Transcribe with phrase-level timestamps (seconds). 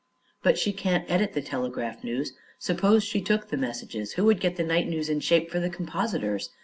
[0.41, 2.33] "But she can't edit the telegraph news.
[2.57, 5.69] Suppose she took the messages, who would get the night news in shape for the
[5.69, 6.49] compositors?